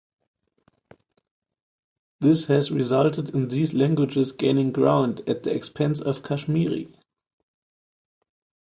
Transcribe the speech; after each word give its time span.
This 2.19 2.45
has 2.47 2.71
resulted 2.71 3.35
in 3.35 3.49
these 3.49 3.75
languages 3.75 4.31
gaining 4.31 4.71
ground 4.71 5.21
at 5.29 5.43
the 5.43 5.53
expense 5.53 6.01
of 6.01 6.23
Kashmiri. 6.23 6.91